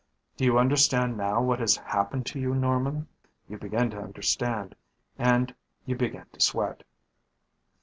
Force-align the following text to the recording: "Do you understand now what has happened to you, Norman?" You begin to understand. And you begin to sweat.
"Do 0.35 0.45
you 0.45 0.57
understand 0.57 1.15
now 1.15 1.43
what 1.43 1.59
has 1.59 1.75
happened 1.77 2.25
to 2.25 2.39
you, 2.39 2.55
Norman?" 2.55 3.07
You 3.47 3.59
begin 3.59 3.91
to 3.91 4.01
understand. 4.01 4.73
And 5.19 5.53
you 5.85 5.95
begin 5.95 6.25
to 6.33 6.39
sweat. 6.39 6.81